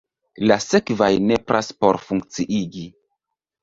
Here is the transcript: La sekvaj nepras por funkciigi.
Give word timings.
La 0.51 0.57
sekvaj 0.65 1.11
nepras 1.27 1.71
por 1.81 2.03
funkciigi. 2.09 2.93